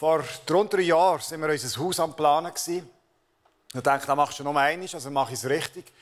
[0.00, 2.50] Vor rund drei Jahren waren wir unser Haus am Planen.
[2.56, 5.92] Ich dachte, da machst du noch einmal, also mache ich es richtig.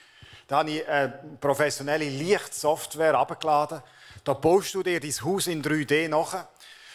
[0.46, 1.08] Da habe ich eine
[1.40, 3.82] professionelle Lichtsoftware abgeladen.
[4.22, 6.46] Da baust du dir dein Haus in 3D nach.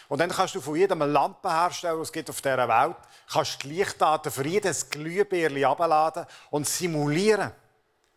[0.08, 2.96] Und dann kannst du von jedem Lampenhersteller, es gibt auf dieser Welt,
[3.30, 7.52] kannst die Lichtdaten für jedes Glühbirli abladen und simulieren,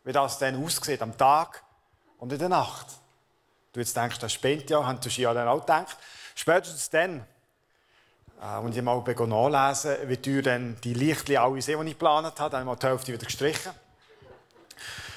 [0.05, 1.61] wie das dann aussieht am Tag
[2.19, 2.87] und in der Nacht.
[3.73, 5.97] Du jetzt denkst, das spinnt ja, haben du ja dann auch gedacht.
[6.35, 7.36] Spätestens dann, äh,
[8.63, 12.51] und ich mal nachlesen, wie teuer dann die Lichtli alle sind, die ich geplant habe,
[12.51, 13.71] dann habe ich die Hälfte wieder gestrichen.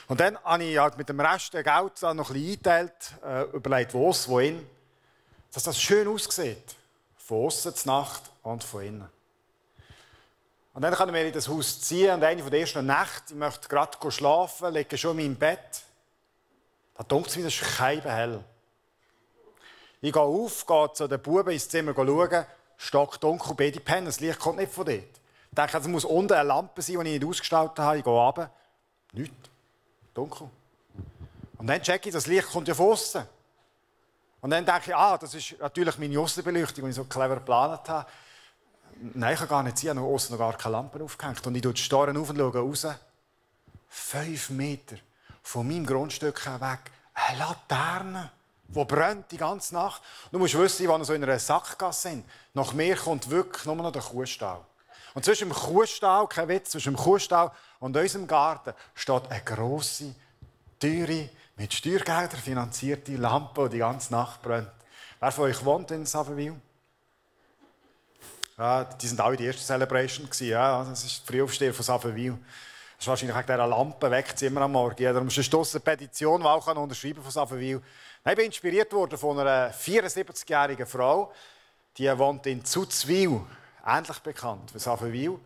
[0.08, 2.92] Und dann habe ich halt mit dem Rest des Geld noch ein bisschen eingeteilt,
[3.24, 4.66] äh, überlegt, wo es, wohin,
[5.52, 6.74] dass das schön aussieht.
[7.16, 9.08] Von außen zur Nacht und von innen.
[10.72, 13.24] Und dann kann ich mir in das Haus ziehen und eine von der ersten Nächte,
[13.28, 15.82] ich möchte gerade schlafen, lege schon in Bett.
[16.96, 18.42] Da dunkt es wieder, es ist hell.
[20.00, 22.46] Ich gehe auf, gehe zu den Buben ins Zimmer schauen,
[22.80, 24.98] stock dunkel, beide pennen, das Licht kommt nicht von dort.
[24.98, 27.98] Ich denke, es muss unten eine Lampe sein, die ich nicht ausgestaltet habe.
[27.98, 28.50] Ich gehe runter,
[29.12, 29.50] nichts,
[30.14, 30.48] dunkel.
[31.58, 33.22] Und dann checke ich, das Licht kommt ja von außen.
[34.40, 37.86] Und dann denke ich, ah, das ist natürlich meine Aussenbeleuchtung, die ich so clever geplant
[37.88, 38.06] habe.
[39.14, 41.46] Nein, ich kann gar nicht sehen, ich habe außen noch gar keine Lampe aufgehängt.
[41.46, 42.86] Und ich schaue die Storen auf und schaue raus.
[43.88, 44.96] Fünf Meter
[45.42, 48.30] von meinem Grundstück weg eine Laterne
[48.74, 50.02] die brennt die ganze Nacht.
[50.30, 53.76] Du musst wissen, wenn wir so in einer Sackgasse sind, nach mir kommt wirklich nur
[53.76, 54.60] noch der Kuhstall.
[55.14, 60.14] Und zwischen dem Kuhstall, kein Witz, zwischen dem Kuhstall und unserem Garten steht eine grosse,
[60.78, 64.70] teure, mit Steuergeldern finanzierte Lampe, die die ganze Nacht brennt.
[65.18, 66.56] Wer von euch wohnt in Savenville?
[68.56, 70.28] Ja, die sind alle die erste Celebration.
[70.40, 72.38] Ja, das ist die Frühaufsteher von Savenville.
[73.00, 75.02] Das ist wahrscheinlich wegen dieser Lampe weckt immer am Morgen.
[75.02, 77.80] Ja, darum ist eine Petition, die auch unterschreiben von Savenville.
[78.26, 81.32] Ich bin inspiriert worden von einer 74-jährigen Frau,
[81.96, 83.40] die wohnt in Zuzwil,
[83.86, 85.40] ähnlich bekannt wie Savenwil.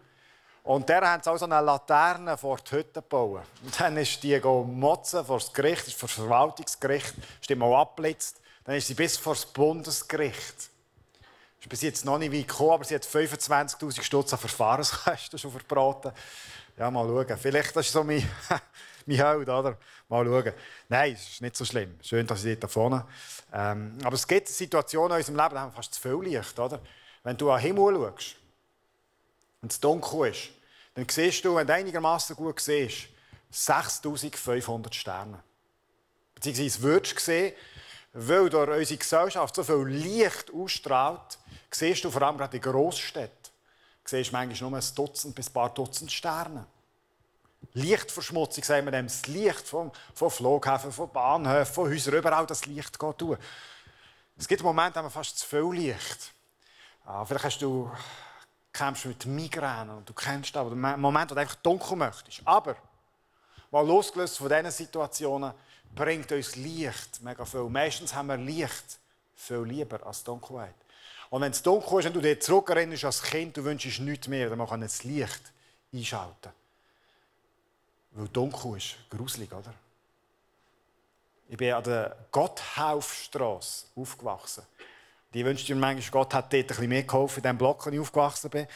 [0.64, 3.42] Und der hat auch so eine Laterne vor die Hütte gebaut.
[3.62, 8.40] Und dann ist die motzen vor das Gericht, vor das Verwaltungsgericht, ist die mal abblitzt.
[8.64, 10.70] Dann ist sie bis vor das Bundesgericht.
[11.60, 15.52] Ist bis jetzt noch nicht weit gekommen, aber sie hat 25.000 Stutz an Verfahrenskosten schon
[15.52, 16.10] verbraten.
[16.76, 17.38] Ja, mal schauen.
[17.38, 18.28] Vielleicht das ist so mein
[19.06, 19.78] mein Held, oder?
[20.08, 20.52] Mal schauen.
[20.88, 21.98] Nein, es ist nicht so schlimm.
[22.02, 23.06] Schön, dass ich dort vorne.
[23.52, 26.58] Ähm, aber es gibt Situationen in unserem Leben, da haben wir fast zu viel Licht,
[26.58, 26.80] oder?
[27.22, 28.36] Wenn du an den Himmel schaust
[29.62, 30.50] und es dunkel ist,
[30.94, 33.08] dann siehst du, wenn du einigermaßen gut siehst,
[33.50, 35.42] 6500 Sterne.
[36.34, 37.54] Beziehungsweise würdest du sehen,
[38.12, 41.38] weil durch unsere Gesellschaft so viel Licht ausstrahlt,
[41.70, 43.43] siehst du vor allem gerade in Grossstädten,
[44.04, 46.66] siehst manchmal nur ein Dutzend bis ein paar Dutzend Sterne.
[47.72, 52.66] Lichtverschmutzung, sagen wir dem, das Licht von, von Flughäfen, von Bahnhöfen, von Häusern, überall das
[52.66, 53.38] Licht geht tun.
[54.36, 56.32] Es gibt Momente, wo man fast zu viel Licht.
[57.04, 57.90] Ah, vielleicht hast du,
[58.74, 62.42] kämpfst mit Migräne und du kennst oder einen Moment, wo du einfach dunkel möchtest.
[62.44, 62.76] Aber,
[63.70, 65.54] mal losgelöst von diesen Situationen,
[65.94, 67.68] bringt uns Licht mega viel.
[67.70, 68.98] Meistens haben wir Licht
[69.34, 70.74] viel lieber als Dunkelheit.
[71.34, 74.48] Und wenn es dunkel ist und du dir zurückerinnerst als Kind, du wünschst nichts mehr,
[74.48, 75.52] dann kann das Licht
[75.92, 76.52] einschalten.
[78.12, 78.94] Weil dunkel ist.
[79.10, 79.74] Gruselig, oder?
[81.48, 84.62] Ich bin an der Gotthaufstrasse aufgewachsen.
[85.32, 87.90] Die wünschte mir manchmal, Gott hat dort ein bisschen mehr geholfen, in dem Block, wo
[87.90, 88.68] ich aufgewachsen bin.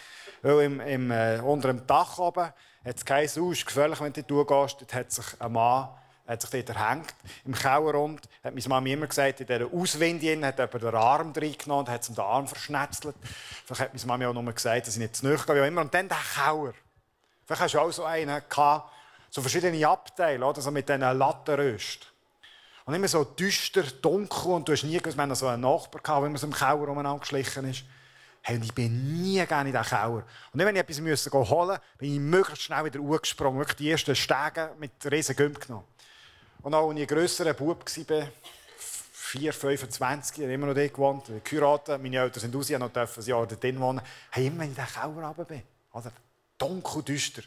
[0.43, 2.47] Weil im, im, äh, unter dem Dach oben
[2.85, 4.81] hat es kein Haus, gefährlich, wenn du dort durchgehst.
[4.81, 5.91] Dort hat sich ein Mann
[6.29, 7.15] hat sich dort erhängt.
[7.47, 11.87] Im Kellerrund hat meine Mama immer gesagt, in dieser Auswinde hat jemand den Arm reingenommen
[11.87, 13.17] und hat ihm den Arm verschnetzelt.
[13.65, 15.67] Vielleicht hat meine Mama auch noch gesagt, dass ich nicht zu nahe gehe.
[15.67, 16.75] Und dann der Keller.
[17.47, 18.93] Vielleicht hast du auch so einen gehabt,
[19.31, 20.61] so verschiedene Abteile, oder?
[20.61, 22.07] So mit diesen Lattenrösten.
[22.85, 26.27] Und immer so düster, dunkel und du hast nie gewusst, wir so einen Nachbar, der
[26.27, 27.85] immer so im Keller umeinander geschlichen ist.
[28.43, 30.25] Hey, und ich bin nie gerne in diesen Keller.
[30.53, 33.59] Und wenn ich etwas müssen holen musste, bin ich möglichst schnell wieder hochgesprungen.
[33.59, 35.85] Wirklich die ersten Stege mit riesen Gümp genommen.
[36.63, 38.29] Und auch als ich ein grösserer Bub war,
[39.13, 43.25] 4, 25, ich immer noch dort gewohnt, geheiratet, meine Eltern sind raus, ich noch ein
[43.25, 44.01] Jahr dort wohnen,
[44.31, 45.63] hey, immer in diesen Keller runter bin.
[45.93, 46.13] Oder?
[46.57, 47.43] Dunkel, düster.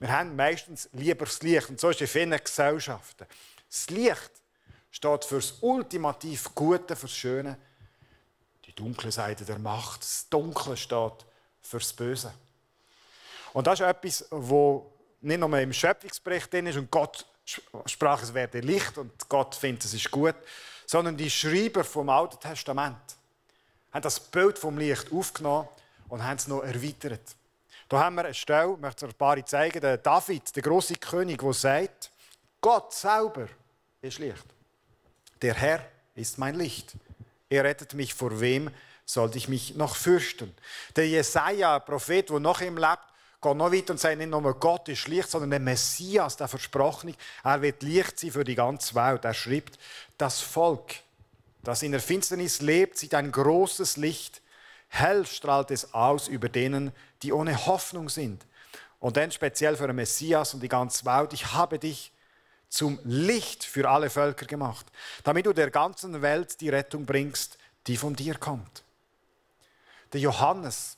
[0.00, 1.68] Wir haben meistens lieber das Licht.
[1.68, 3.26] Und so ist es in vielen Gesellschaften.
[3.68, 4.30] Das Licht
[4.90, 7.58] steht für das ultimativ Gute, für das Schöne.
[8.66, 10.02] Die dunkle Seite der Macht.
[10.02, 11.26] Das Dunkle steht
[11.62, 12.32] für das Böse.
[13.52, 17.26] Und das ist etwas, wo nicht nur im Schöpfungsbericht drin ist und Gott
[17.86, 20.34] sprach, es werde Licht und Gott findet, es ist gut,
[20.86, 22.96] sondern die Schreiber vom Alten Testament
[23.92, 25.68] haben das Bild vom Licht aufgenommen
[26.08, 27.36] und haben es noch erweitert.
[27.88, 31.40] Da haben wir eine Stelle, ich möchte ein paar zeigen, der David, der große König,
[31.40, 32.10] der sagt,
[32.60, 33.48] Gott selber
[34.02, 34.44] ist Licht.
[35.40, 36.92] Der Herr ist mein Licht.
[37.48, 38.70] Er rettet mich vor wem
[39.08, 40.54] sollte ich mich noch fürchten.
[40.94, 42.98] Der Jesaja, Prophet, der noch im lebt,
[43.40, 47.14] geht noch weiter und sagt nicht nur Gott ist Licht, sondern der Messias, der Versprochene,
[47.44, 49.24] er wird Licht sein für die ganze Welt.
[49.24, 49.78] Er schreibt,
[50.16, 50.96] das Volk,
[51.62, 54.42] das in der Finsternis lebt, sieht ein großes Licht.
[54.88, 56.92] Hell strahlt es aus über denen,
[57.22, 58.44] die ohne Hoffnung sind.
[59.00, 61.32] Und dann speziell für den Messias und die ganze Welt.
[61.32, 62.12] Ich habe dich
[62.68, 64.86] zum Licht für alle Völker gemacht,
[65.24, 67.56] damit du der ganzen Welt die Rettung bringst,
[67.86, 68.82] die von dir kommt.
[70.12, 70.97] Der Johannes,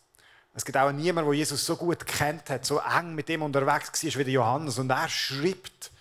[0.55, 4.05] es gibt auch niemanden, der Jesus so gut kennt hat, so eng mit ihm unterwegs
[4.05, 4.79] war wie der Johannes.
[4.79, 5.93] Und er schreibt,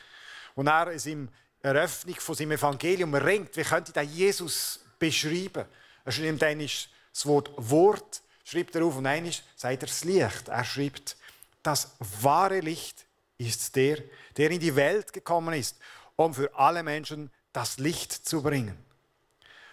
[0.55, 1.27] und er in seiner
[1.61, 5.65] Eröffnung von seinem Evangelium ringt, wie könnte er Jesus beschreiben?
[6.03, 10.47] Er schreibt dann das Wort Wort, schreibt er auf und einmal sagt er das Licht.
[10.47, 11.15] Er schreibt,
[11.61, 13.05] das wahre Licht
[13.37, 13.99] ist der,
[14.35, 15.77] der in die Welt gekommen ist,
[16.15, 18.77] um für alle Menschen das Licht zu bringen.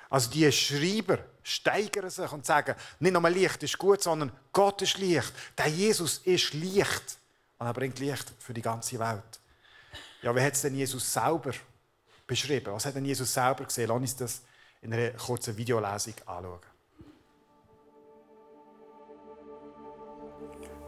[0.08, 4.99] Also die Schreiber steigern sich und sagen, nicht nur Licht ist gut, sondern Gott ist
[4.99, 5.32] Licht.
[5.58, 7.19] Der Jesus ist Licht.
[7.58, 9.41] Und er bringt Licht für die ganze Welt.
[10.23, 11.53] Ja, wie hat es denn Jesus selber
[12.26, 12.73] beschrieben?
[12.73, 13.88] Was hat denn Jesus selber gesehen?
[13.88, 14.43] Lass uns das
[14.82, 16.61] in einer kurzen Videolesung anschauen.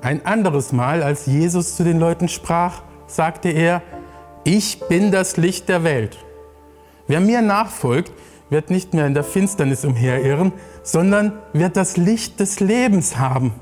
[0.01, 3.83] Ein anderes Mal, als Jesus zu den Leuten sprach, sagte er,
[4.45, 6.17] ich bin das Licht der Welt.
[7.09, 8.13] Wer mir nachfolgt,
[8.51, 10.53] wird nicht mehr in der Finsternis umherirren,
[10.83, 13.53] sondern wird das Licht des Lebens haben.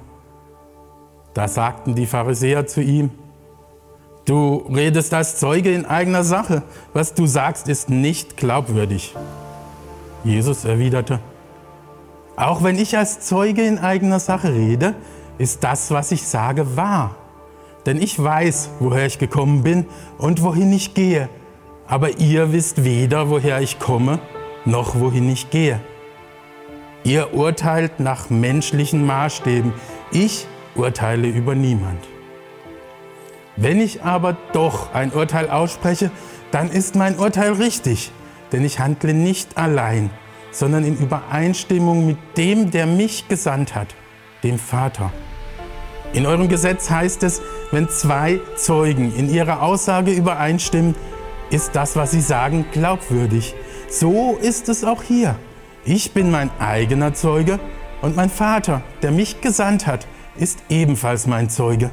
[1.34, 3.10] Da sagten die Pharisäer zu ihm,
[4.24, 6.62] du redest als Zeuge in eigener Sache,
[6.92, 9.14] was du sagst, ist nicht glaubwürdig.
[10.24, 11.20] Jesus erwiderte,
[12.36, 14.94] auch wenn ich als Zeuge in eigener Sache rede,
[15.38, 17.14] ist das, was ich sage, wahr.
[17.86, 19.86] Denn ich weiß, woher ich gekommen bin
[20.18, 21.28] und wohin ich gehe.
[21.86, 24.18] Aber ihr wisst weder, woher ich komme,
[24.66, 25.80] noch wohin ich gehe.
[27.04, 29.72] Ihr urteilt nach menschlichen Maßstäben.
[30.10, 32.04] Ich urteile über niemand.
[33.56, 36.10] Wenn ich aber doch ein Urteil ausspreche,
[36.50, 38.10] dann ist mein Urteil richtig,
[38.52, 40.10] denn ich handle nicht allein,
[40.50, 43.94] sondern in Übereinstimmung mit dem, der mich gesandt hat,
[44.42, 45.12] dem Vater.
[46.12, 47.40] In eurem Gesetz heißt es,
[47.72, 50.94] wenn zwei Zeugen in ihrer Aussage übereinstimmen,
[51.50, 53.54] ist das, was sie sagen, glaubwürdig.
[53.88, 55.36] So ist es auch hier.
[55.84, 57.60] Ich bin mein eigener Zeuge
[58.02, 60.06] und mein Vater, der mich gesandt hat,
[60.36, 61.90] ist ebenfalls mein Zeuge.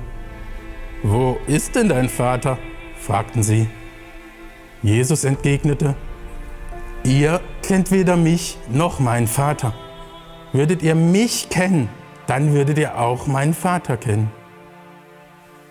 [1.04, 2.57] Wo ist denn dein Vater?
[3.00, 3.69] fragten sie.
[4.81, 5.95] Jesus entgegnete,
[7.04, 9.74] Ihr kennt weder mich noch meinen Vater.
[10.54, 11.90] Würdet ihr mich kennen,
[12.28, 14.31] dann würdet ihr auch meinen Vater kennen.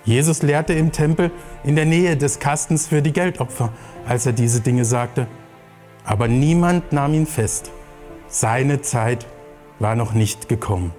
[0.04, 1.30] Jesus lehrte im Tempel
[1.64, 3.72] in der Nähe des Kastens für die Geldopfer,
[4.06, 5.26] als er diese Dinge sagte.
[6.04, 7.70] Aber niemand nahm ihn fest.
[8.26, 9.26] Seine Zeit
[9.78, 10.93] war noch nicht gekommen.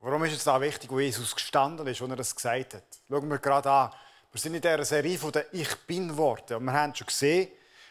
[0.00, 2.84] Warum ist es da wichtig, wo Jesus gestanden ist, als er das gesagt hat?
[3.08, 3.90] Schauen wir gerade an.
[4.32, 6.54] Wir sind in dieser Serie von den Ich Bin-Worten.
[6.54, 7.48] Und wir haben schon gesehen,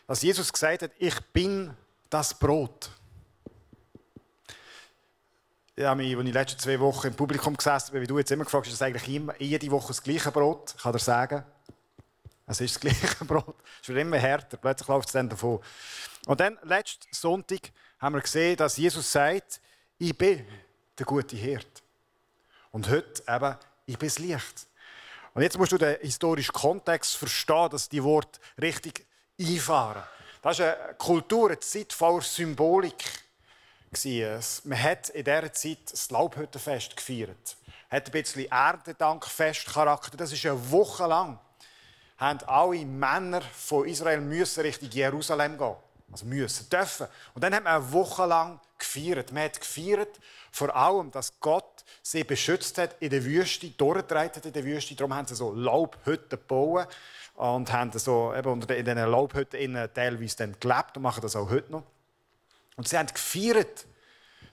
[0.07, 1.73] dass Jesus gesagt hat, ich bin
[2.09, 2.89] das Brot.
[5.75, 8.43] Ich als ich die letzten zwei Wochen im Publikum gesessen bin, wie du jetzt immer
[8.43, 10.75] gefragt hast, ist das eigentlich immer, jede Woche das gleiche Brot?
[10.77, 11.43] Ich kann dir sagen,
[12.45, 13.55] es ist das gleiche Brot.
[13.81, 15.59] Es wird immer härter, plötzlich läuft es dann davon.
[16.27, 19.59] Und dann, letzten Sonntag, haben wir gesehen, dass Jesus sagt,
[19.97, 20.45] ich bin
[20.99, 21.81] der gute Hirt.
[22.69, 24.67] Und heute eben, ich bin das Licht.
[25.33, 29.07] Und jetzt musst du den historischen Kontext verstehen, dass die Worte richtig
[29.39, 30.03] einfahren.
[30.43, 33.22] Das ist eine Kultur, eine Zeit voller Symbolik.
[34.63, 37.57] Man hat in dieser Zeit das Laubhüttenfest gefeiert.
[37.89, 40.17] Hat ein bisschen Erntedankfestcharakter.
[40.17, 41.39] Das ist eine Woche lang.
[42.17, 45.75] Haben alle Männer von Israel müssen Richtung Jerusalem gehen.
[46.11, 47.07] Also müssen, dürfen.
[47.33, 49.31] Und dann hat man eine Woche lang gefeiert.
[49.31, 50.19] Man hat gefeiert,
[50.51, 54.95] vor allem, dass Gott sie beschützt hat in der Wüste, durchgetragen hat in der Wüste.
[54.95, 56.87] Darum haben sie so Laubhütten gebaut
[57.35, 61.71] und haben so eben in diesen Laubhütten teilweise dann gelebt und machen das auch heute
[61.71, 61.83] noch.
[62.75, 63.85] Und sie haben gefeiert,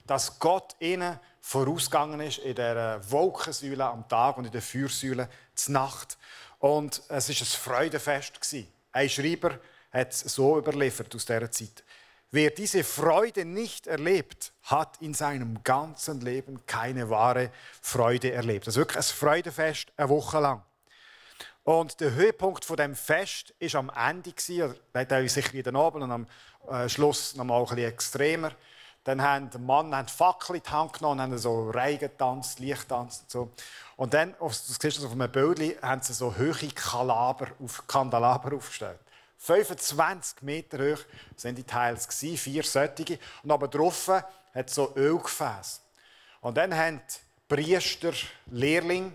[0.05, 5.73] dass Gott ihnen vorausgegangen ist in der Wolkensäule am Tag und in der Feuersäule zur
[5.73, 6.17] Nacht.
[6.59, 7.35] Und es war
[7.79, 8.55] ein Freudenfest.
[8.91, 9.59] Ein Schreiber
[9.91, 11.83] hat es so überliefert aus dieser Zeit.
[12.33, 17.51] Wer diese Freude nicht erlebt, hat in seinem ganzen Leben keine wahre
[17.81, 18.67] Freude erlebt.
[18.67, 20.63] Das ist wirklich ein Freudenfest, eine Woche lang.
[21.63, 26.11] Und der Höhepunkt von dem Fest ist am Ende gewesen, oder sicher wieder oben und
[26.11, 26.27] am
[26.69, 28.51] äh, Schluss noch mal ein bisschen extremer.
[29.03, 32.59] Dann haben der Mann haben Fackel in die Hand genommen und haben so Reigen getanzt,
[32.59, 33.51] Licht getanzt und so.
[33.95, 38.55] Und dann, das siehst du auf einem Bild, haben sie so hohe Kalaber auf, Kandelaber
[38.55, 38.99] aufgestellt.
[39.37, 40.99] 25 Meter hoch
[41.35, 43.17] sind die Teils gewesen, vier solche.
[43.41, 45.79] Und aber drauf hat so Ölgefäße.
[46.41, 48.13] Und dann haben die Priester,
[48.47, 49.13] Lehrling,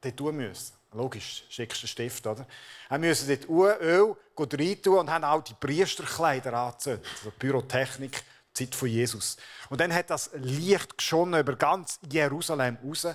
[0.00, 0.81] dort tun müssen.
[0.94, 2.46] Logisch, schickst du Stift, oder?
[2.90, 7.06] Sie müssen dort Öl reintun und haben auch die Priesterkleider angezündet.
[7.18, 8.22] Also Pyrotechnik,
[8.52, 9.36] Zeit von Jesus.
[9.70, 13.06] Und dann hat das Licht geschonnen über ganz Jerusalem raus.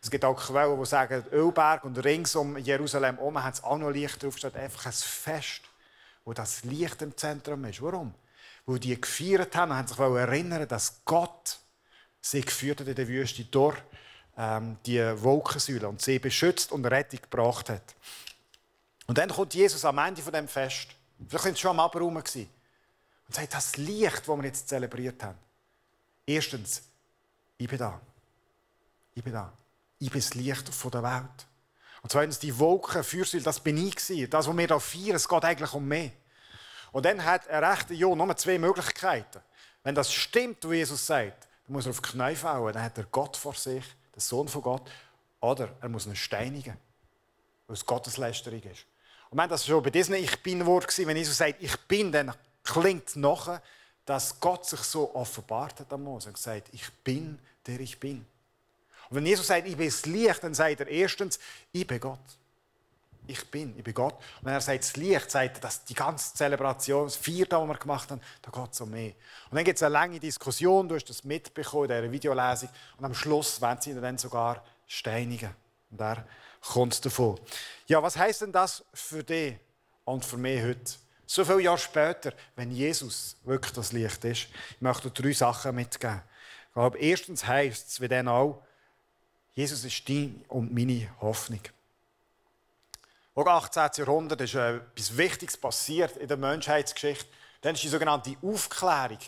[0.00, 3.76] Es gibt auch Quellen, die sagen, Ölberg und rings um Jerusalem herum haben es auch
[3.76, 4.56] noch Licht draufgestellt.
[4.56, 5.62] Einfach ein Fest,
[6.24, 7.82] wo das Licht im Zentrum ist.
[7.82, 8.14] Warum?
[8.64, 11.58] Weil die gefeiert haben und haben sich erinnern, dass Gott
[12.20, 13.76] sie geführt hat in der Wüste durch
[14.36, 17.94] ähm, die Wolkensäule und sie beschützt und Rettung gebracht hat.
[19.06, 20.88] Und dann kommt Jesus am Ende von dem Fest.
[21.28, 25.38] Vielleicht sind schon am Abraum und sagt, das Licht, das wir jetzt zelebriert haben.
[26.26, 26.82] Erstens,
[27.56, 28.00] ich bin da.
[29.14, 29.52] Ich bin da.
[29.98, 31.46] Ich bin das Licht der Welt.
[32.02, 34.28] Und zweitens, die Wolken, Fürsäule, das bin ich gewesen.
[34.30, 36.12] Das, was wir hier feiern, es geht eigentlich um mich.
[36.92, 39.40] Und dann hat ein rechter Jo nur zwei Möglichkeiten.
[39.82, 42.72] Wenn das stimmt, was Jesus sagt, dann muss er auf die Knie fallen.
[42.74, 43.84] Dann hat er Gott vor sich
[44.16, 44.90] der Sohn von Gott,
[45.40, 46.76] oder er muss ihn steinigen,
[47.66, 48.86] weil es Gotteslästerung ist.
[49.30, 52.34] Und wenn das schon bei diesem Ich Bin-Wort war, wenn Jesus sagt, ich bin, dann
[52.64, 53.62] klingt nachher,
[54.04, 58.24] dass Gott sich so offenbart hat am Mose und gesagt, ich bin, der ich bin.
[59.10, 61.38] Und wenn Jesus sagt, ich bin das Licht, dann sagt er erstens,
[61.72, 62.18] ich bin Gott.
[63.28, 64.14] Ich bin, ich bin Gott.
[64.14, 67.68] Und wenn er sagt, das Licht, sagt er, dass die ganze Zelebration, das Vierte, was
[67.68, 69.12] wir gemacht haben, da geht es um mehr.
[69.50, 72.68] Und dann gibt es eine lange Diskussion, du hast das mitbekommen in dieser Videolesung.
[72.98, 75.50] Und am Schluss werden sie ihn dann sogar steinigen.
[75.90, 76.26] Und er
[76.60, 77.38] kommt davon.
[77.86, 79.56] Ja, was heißt denn das für dich
[80.04, 80.92] und für mich heute?
[81.26, 86.22] So viele Jahre später, wenn Jesus wirklich das Licht ist, ich möchte drei Sachen mitgeben.
[86.68, 88.62] Ich glaube, erstens heisst es, wie dann auch,
[89.54, 91.60] Jesus ist deine und meine Hoffnung.
[93.38, 93.90] Auch 18.
[93.98, 97.26] Jahrhundert ist etwas Wichtiges passiert in der Menschheitsgeschichte.
[97.60, 99.18] Dann war die sogenannte Aufklärung.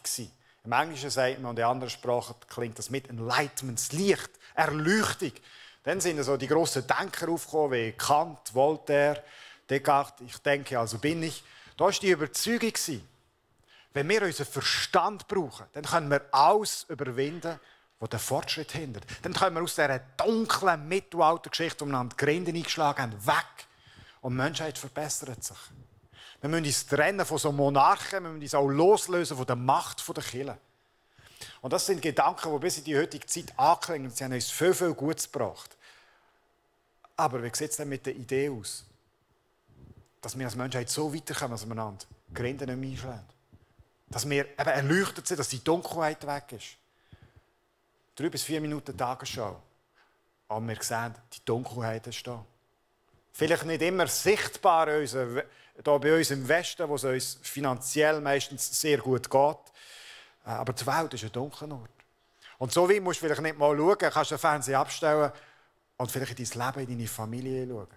[0.64, 5.32] Im Englischen sagt man und in anderen Sprachen klingt das mit Enlightenment, das Licht, Erleuchtung.
[5.82, 9.22] Dann sind so die grossen Denker aufgekommen, wie Kant, Voltaire,
[9.68, 11.44] Descartes, ich denke, also bin ich.
[11.76, 12.72] Da war die Überzeugung,
[13.92, 17.60] wenn wir unseren Verstand brauchen, dann können wir alles überwinden,
[18.00, 19.04] was den Fortschritt hindert.
[19.20, 23.67] Dann können wir aus dieser dunklen Mittelaltergeschichte, wo wir an die Grinde eingeschlagen haben, weg
[24.28, 25.56] und die Menschheit verbessert sich.
[26.42, 30.06] Wir müssen uns trennen von so Monarchen, wir müssen uns auch loslösen von der Macht
[30.06, 30.58] der Kirche.
[31.62, 34.10] Und das sind Gedanken, die bis in die heutige Zeit anklingen.
[34.10, 35.74] Sie haben uns viel, viel Gutes gebracht.
[37.16, 38.84] Aber wie sieht es denn mit der Idee aus?
[40.20, 42.04] Dass wir als Menschheit so weiterkommen dass wir einander
[42.34, 43.28] Grinden nicht mehr einschlagen.
[44.08, 46.76] Dass wir eben erleuchtet sind, dass die Dunkelheit weg ist.
[48.14, 49.62] Drei bis vier Minuten Tagesschau.
[50.48, 52.44] Aber wir sehen, die Dunkelheit ist da.
[53.32, 55.44] Vielleicht nicht immer sichtbar hier
[55.84, 59.56] bei uns im Westen, wo es uns finanziell meistens sehr gut geht.
[60.44, 61.90] Äh, aber die Welt ist ein dunkler Ort.
[62.58, 65.30] Und so wie musst du vielleicht nicht mal schauen, kannst den Fernseher abstellen
[65.96, 67.88] und vielleicht in dein Leben, in deine Familie schauen.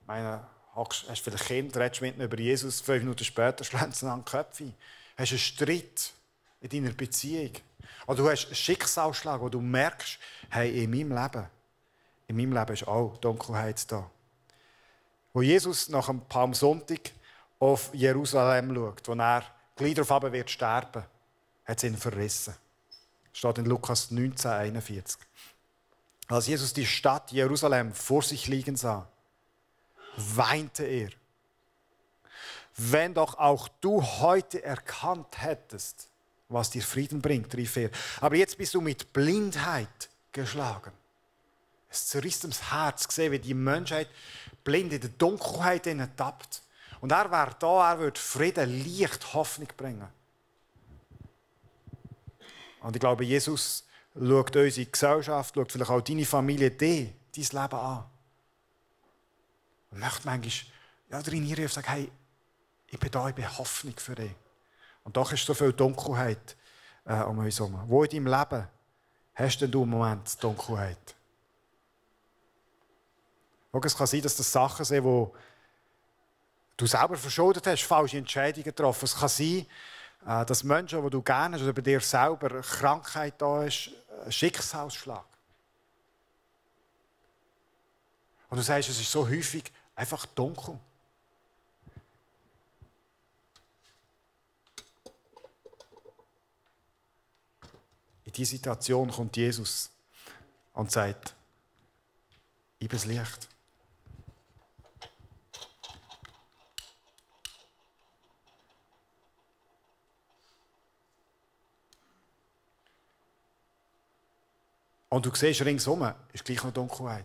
[0.00, 3.96] Ich meine, hast du vielleicht Kind, redest mit ihnen über Jesus, fünf Minuten später schlägt
[3.96, 4.72] sie an den Köpfe.
[5.16, 6.12] Hast einen Streit
[6.60, 7.52] in deiner Beziehung.
[8.06, 10.18] Oder du hast einen Schicksalsschlag, wo du merkst,
[10.50, 11.46] hey, in meinem Leben
[12.28, 14.08] in meinem Leben ist auch Dunkelheit da.
[15.32, 17.10] Wo Jesus nach dem Palmsonntag
[17.58, 19.42] auf Jerusalem schaut, wo er
[19.74, 21.04] gleich darauf wird sterben,
[21.64, 22.54] hat es ihn verrissen.
[23.30, 25.20] Das steht in Lukas 19, 41.
[26.28, 29.08] Als Jesus die Stadt Jerusalem vor sich liegen sah,
[30.16, 31.10] weinte er.
[32.76, 36.08] Wenn doch auch du heute erkannt hättest,
[36.48, 37.90] was dir Frieden bringt, rief er.
[38.20, 40.92] Aber jetzt bist du mit Blindheit geschlagen.
[41.90, 44.08] Es zerriss das Herz, gesehen, wie die Menschheit
[44.64, 46.62] blind in der Dunkelheit tappt.
[47.00, 50.08] Und er wäre da, er würde Frieden, Licht, Hoffnung bringen.
[52.80, 57.78] Und ich glaube, Jesus schaut unsere Gesellschaft, schaut vielleicht auch deine Familie, die, dein Leben
[57.78, 58.04] an.
[59.90, 60.50] Und möchte manchmal
[61.10, 62.12] ja, hier und sagen, hey,
[62.88, 64.34] ich bin da, ich bin Hoffnung für dich.
[65.04, 66.56] Und doch ist so viel Dunkelheit
[67.04, 67.82] äh, um uns herum.
[67.86, 68.68] Wo in deinem Leben
[69.34, 71.14] hast denn du im Moment Dunkelheit?
[73.84, 75.34] Es kann sein, dass das Sachen sind, wo
[76.76, 79.04] du selber verschuldet hast, falsche Entscheidungen getroffen.
[79.04, 79.66] Es kann sein,
[80.26, 83.90] äh, dass Menschen, die du gerne hast, oder bei dir selber Krankheit da ist,
[84.24, 85.24] ein Schicksalsschlag.
[88.50, 90.78] Und du sagst, es ist so häufig einfach dunkel.
[98.24, 99.90] In diese Situation kommt Jesus
[100.74, 101.34] und sagt,
[102.78, 103.48] ich bin das Licht.
[115.08, 117.24] Und du siehst ringsum, ist gleich noch Dunkelheit.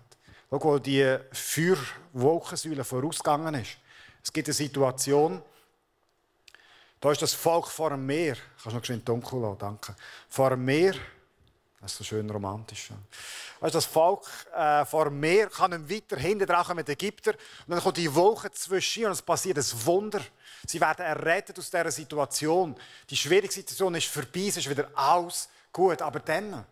[0.50, 3.78] Schau, wo die Feuerwolkensäule vorausgegangen ist.
[4.24, 5.42] Es gibt eine Situation,
[7.04, 8.38] da ist das Volk vor dem Meer.
[8.62, 9.94] Kannst du noch schön dunkel lassen, danke.
[10.30, 10.94] Vor dem Meer.
[11.82, 12.92] Das ist so schön romantisch.
[13.60, 14.26] Weißt, das Volk
[14.56, 17.36] äh, vor dem Meer kann nicht weiter hinten dran mit den Ägyptern.
[17.36, 20.22] Und dann kommt die Wolke zwischen und es passiert ein Wunder.
[20.66, 22.74] Sie werden errettet aus dieser Situation.
[23.10, 26.02] Die schwierige Situation ist vorbei, es ist wieder alles gut.
[26.02, 26.66] Aber dann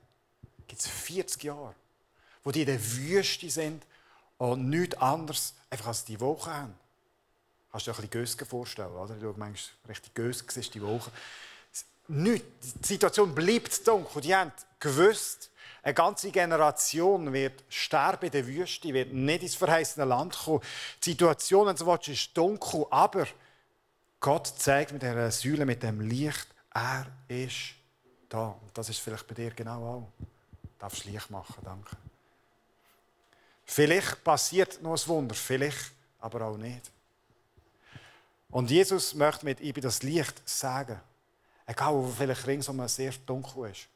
[0.72, 1.76] gibt es 40 Jahre,
[2.46, 3.84] wo die in der Wüste sind
[4.38, 6.74] und nichts anderes einfach als die Woche haben.
[7.70, 9.16] Kannst du dir ein bisschen Gösgen vorstellen, oder?
[9.16, 9.56] Du manchmal
[9.90, 11.12] richtig Gösgen siehst, die Woche.
[12.08, 12.46] Nicht.
[12.62, 14.22] Die Situation bleibt dunkel.
[14.22, 15.50] Die haben gewusst,
[15.84, 20.62] eine ganze Generation wird sterben in der Wüste, wird nicht ins verheißene Land kommen.
[21.04, 23.28] Die Situation, wenn du willst, ist dunkel, aber
[24.22, 27.74] Gott zeigt mit dieser Säule, mit dem Licht, er ist
[28.30, 28.56] da.
[28.62, 30.26] Und das ist vielleicht bei dir genau auch.
[30.82, 31.96] Darfst Licht machen, danke.
[33.66, 36.90] Vielleicht passiert noch ein Wunder, vielleicht aber auch nicht.
[38.50, 41.00] Und Jesus möchte mit ihm das Licht sagen,
[41.68, 43.88] egal wo vielleicht ringsum sehr dunkel ist.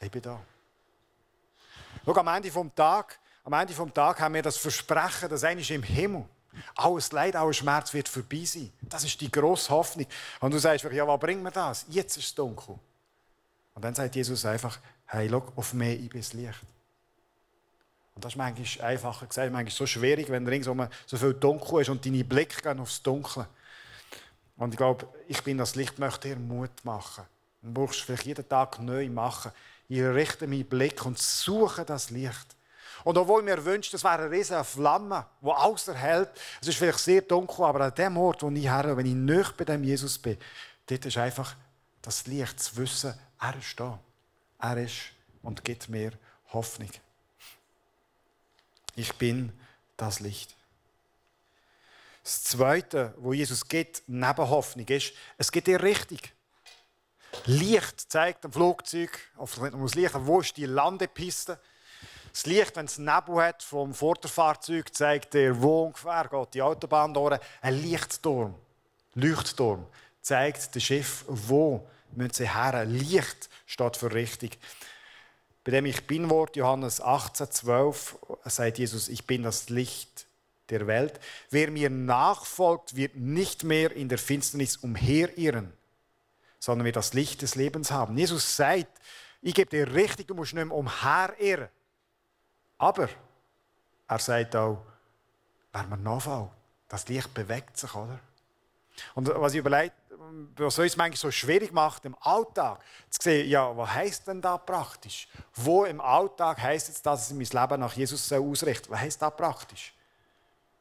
[0.00, 0.40] Ich bin da.
[2.04, 5.70] Schau, am Ende vom Tag, am Ende vom Tag haben wir das Versprechen, dass eigentlich
[5.70, 6.24] im Himmel
[6.74, 8.72] alles Leid, alles Schmerz wird vorbei sein.
[8.82, 10.06] Das ist die grosse Hoffnung.
[10.40, 11.86] Und du sagst, ja, was bringt mir das?
[11.88, 12.76] Jetzt ist es dunkel.
[13.74, 16.60] Und dann sagt Jesus einfach, hey, schau, auf mich, ich bin das Licht.
[18.14, 21.88] Und das ist manchmal einfacher gesagt, manchmal so schwierig, wenn ringsum so viel dunkel ist
[21.88, 23.46] und deine Blicke gehen aufs Dunkle.
[24.56, 27.24] Und ich glaube, ich bin das Licht, möchte dir Mut machen.
[27.62, 29.52] Du brauchst vielleicht jeden Tag neu machen.
[29.88, 32.56] Ich richte meinen Blick und suche das Licht.
[33.04, 36.30] Und obwohl mir wünscht, es wäre eine riesige Flamme, die alles erhält,
[36.60, 39.56] es ist vielleicht sehr dunkel, aber an dem Ort, wo ich her, wenn ich nicht
[39.56, 40.36] bei dem Jesus bin,
[40.86, 41.54] dort ist einfach
[42.02, 43.98] das Licht, zu wissen, er ist da.
[44.58, 46.12] Er ist und gibt mir
[46.52, 46.90] Hoffnung.
[48.96, 49.52] Ich bin
[49.96, 50.54] das Licht.
[52.24, 56.32] Das Zweite, wo Jesus geht, neben Hoffnung, ist, es geht dir richtig.
[57.44, 61.58] Licht zeigt am Flugzeug, auf das Licht, wo ist die Landepiste.
[62.32, 67.14] Das Licht, wenn es Nebel hat vom Vorderfahrzeug, zeigt dir, wo ungefähr geht die Autobahn
[67.14, 67.38] durch.
[67.62, 68.54] Ein Lichtturm,
[69.14, 69.86] Leuchtturm,
[70.20, 72.84] zeigt dem Schiff, wo müssen sie her.
[72.84, 74.58] Licht steht für richtig.
[75.64, 80.26] Bei dem Ich Bin-Wort, Johannes 18, 12, sagt Jesus, ich bin das Licht
[80.70, 81.20] der Welt.
[81.50, 85.72] Wer mir nachfolgt, wird nicht mehr in der Finsternis umherirren,
[86.58, 88.16] sondern wird das Licht des Lebens haben.
[88.16, 89.00] Jesus sagt,
[89.40, 91.68] ich gebe dir richtig, du musst nicht mehr umherirren.
[92.78, 93.08] Aber
[94.06, 94.84] er sagt auch,
[95.72, 96.52] wer mir nachfolgt,
[96.88, 98.18] das Licht bewegt sich, oder?
[99.14, 99.92] Und was ich überlege,
[100.56, 104.58] was uns manchmal so schwierig macht, im Alltag zu sehen, ja, was heisst denn da
[104.58, 105.28] praktisch?
[105.54, 108.90] Wo im Alltag heisst es, dass ich mein Leben nach Jesus ausrichte?
[108.90, 109.94] Was heisst das praktisch?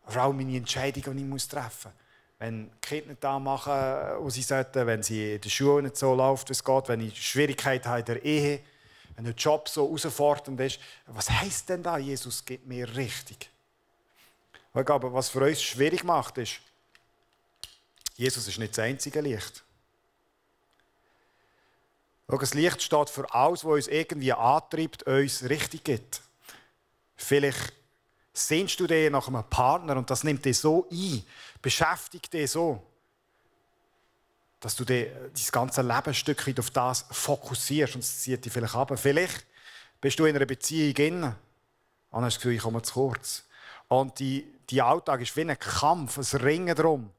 [0.06, 2.04] Vor allem meine Entscheidungen, die ich muss treffen muss.
[2.40, 5.98] Wenn die Kinder nicht da machen, was sie sollten, wenn sie in der Schule nicht
[5.98, 8.60] so läuft, wie es geht, wenn ich Schwierigkeiten habe in der Ehe,
[9.16, 13.50] wenn der Job so herausfordernd ist, was heisst denn da, Jesus gibt mir richtig?
[14.76, 16.60] Ich was für uns schwierig macht, ist,
[18.18, 19.64] Jesus ist nicht das einzige Licht.
[22.28, 26.22] Das Licht steht für alles, was uns irgendwie antreibt, uns richtig gibt.
[27.16, 27.74] Vielleicht
[28.34, 31.24] sehnst du dich nach einem Partner und das nimmt dich so ein,
[31.62, 32.84] beschäftigt dich so,
[34.60, 38.44] dass du dich dein ganze Leben ein Stück weit auf das fokussierst und es zieht
[38.44, 38.92] dich vielleicht ab.
[38.98, 39.46] Vielleicht
[40.02, 41.36] bist du in einer Beziehung drin
[42.10, 43.44] und hast das Gefühl, ich komme zu kurz.
[43.88, 47.12] Und die, die Alltag ist wie ein Kampf, ein Ringen darum,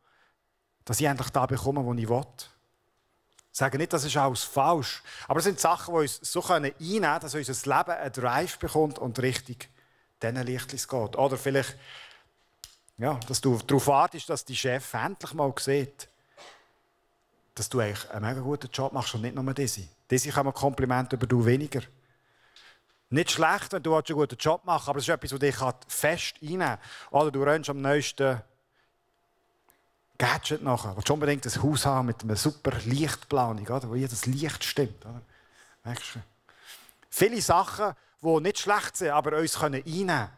[0.89, 2.25] dass ich endlich da bekomme, wo ich will.
[3.53, 5.03] Ich sage nicht, das ist alles falsch.
[5.27, 8.99] Aber es sind Sachen, die uns so einnehmen können, dass unser Leben einen Drive bekommt
[8.99, 9.69] und richtig
[10.23, 11.17] diesen Lichtlis geht.
[11.17, 11.77] Oder vielleicht,
[12.97, 16.09] ja, dass du darauf wartest, dass die Chef endlich mal sieht,
[17.55, 19.83] dass du eigentlich einen mega guten Job machst und nicht nur diese.
[20.11, 21.83] Diese kann man Kompliment über du weniger.
[23.11, 25.57] Nicht schlecht, wenn du einen guten Job machst, aber es ist etwas, das dich
[25.89, 26.79] fest reinnehmen kann.
[27.11, 28.41] Oder du rennst am neuesten
[30.19, 30.91] Gadget nachher.
[30.91, 33.89] Du willst unbedingt ein Haus haben mit einer super Lichtplanung, oder?
[33.89, 35.07] wo jedes Licht stimmt.
[35.07, 35.23] Oder?
[35.85, 36.19] Merkst du?
[37.09, 40.29] Viele Sachen, die nicht schlecht sind, aber uns einnehmen können.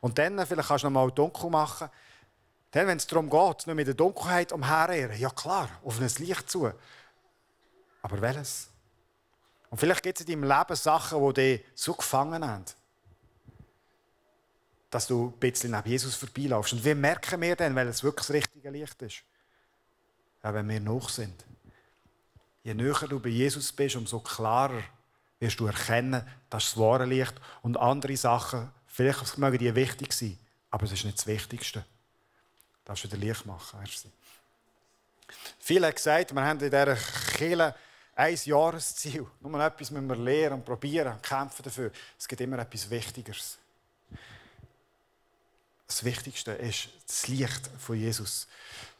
[0.00, 1.90] Und dann, vielleicht kannst du noch mal dunkel machen.
[2.70, 6.48] Dann, wenn es darum geht, nicht mit der Dunkelheit umherirren, ja klar, auf ein Licht
[6.50, 6.72] zu.
[8.02, 8.68] Aber welches?
[9.70, 12.64] Und vielleicht gibt es in deinem Leben Sachen, die dich so gefangen haben
[14.96, 16.72] dass du ein bisschen neben Jesus vorbeilaufst.
[16.72, 19.24] Und wie merken wir denn, weil es wirklich das richtige Licht ist?
[20.42, 21.44] Ja, wenn wir noch sind.
[22.62, 24.82] Je näher du bei Jesus bist, umso klarer
[25.38, 27.34] wirst du erkennen, das ist das wahre Licht.
[27.60, 30.38] Und andere Sachen, vielleicht mögen die wichtig sein,
[30.70, 31.80] aber es ist nicht das Wichtigste.
[31.80, 33.78] Du darfst wieder Licht machen.
[33.78, 34.10] Merci.
[35.58, 37.74] Viele haben gesagt, wir haben in dieser Kirche
[38.14, 39.26] ein Jahresziel.
[39.40, 41.90] Nur etwas müssen wir lernen und probieren und kämpfen dafür.
[42.18, 43.58] Es gibt immer etwas Wichtigeres.
[45.86, 48.48] Das Wichtigste ist das Licht von Jesus.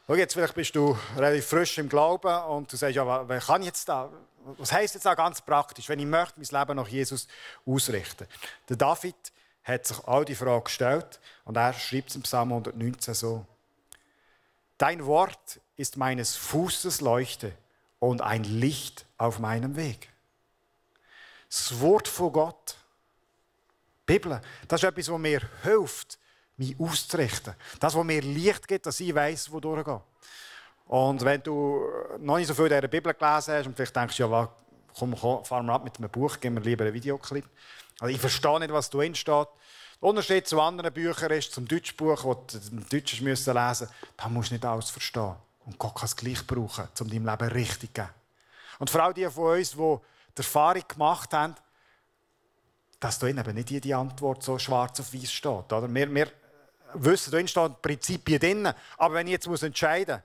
[0.05, 3.61] Schau, jetzt vielleicht bist du relativ frisch im Glauben und du sagst, ja, was kann
[3.61, 4.09] jetzt da?
[4.57, 7.27] Was heisst jetzt auch ganz praktisch, wenn ich möchte, mein Leben nach Jesus
[7.65, 8.25] ausrichten?
[8.69, 9.15] Der David
[9.63, 13.45] hat sich all die Fragen gestellt und er schreibt im Psalm 119 so:
[14.77, 17.51] Dein Wort ist meines Fußes Leuchte
[17.99, 20.09] und ein Licht auf meinem Weg.
[21.49, 22.77] Das Wort von Gott,
[24.07, 26.16] die Bibel, das ist etwas, was mir hilft,
[26.57, 27.53] mich auszurichten.
[27.79, 30.01] Das, was mir Licht gibt, dass ich weiß, wo durchgeht.
[30.87, 31.83] Und wenn du
[32.19, 34.49] noch nicht so viel dieser Bibel gelesen hast und vielleicht denkst, ja,
[34.97, 37.45] komm, komm fahren wir ab mit einem Buch, geben wir lieber einen Videoclip.
[37.99, 39.47] Also ich verstehe nicht, was drin steht.
[40.01, 44.29] Der Unterschied zu anderen Büchern ist, zum Deutschbuch, das du im Deutschen lesen musst, da
[44.29, 45.35] musst du nicht alles verstehen.
[45.65, 48.13] Und Gott kann es gleich brauchen, um deinem Leben richtig zu geben.
[48.79, 51.55] Und vor allem die von uns, die die Erfahrung gemacht haben,
[52.99, 55.73] dass da eben nicht jede Antwort so schwarz auf weiß steht.
[55.73, 55.93] Oder?
[55.93, 56.31] Wir, wir
[56.93, 58.73] wissen, da stehen Prinzipien drin.
[58.97, 60.23] Aber wenn ich jetzt muss entscheiden muss,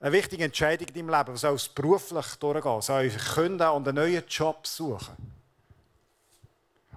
[0.00, 3.96] eine wichtige Entscheidung in deinem Leben, soll es beruflich durchgehen, soll ich künden und einen
[3.96, 5.16] neuen Job suchen?